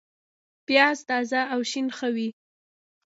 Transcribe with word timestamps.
پیاز 0.65 0.99
تازه 1.09 1.39
او 1.53 1.59
شین 1.71 1.87
ښه 1.97 2.09
وي 2.15 2.29